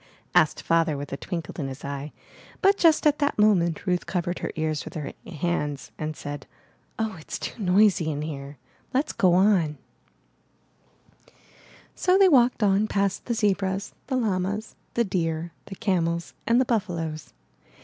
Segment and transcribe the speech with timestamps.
[0.33, 2.11] asked Father with a twinkle in his eye,
[2.59, 6.47] but just at that moment Ruth covered her ears with her hands and said,
[6.97, 8.57] ''Oh, it's too noisy here.
[8.95, 9.77] Let's go on/'
[11.93, 16.65] So they walked on past the zebras, the llamas, the deer, the camels, and the
[16.65, 17.31] buffaloes.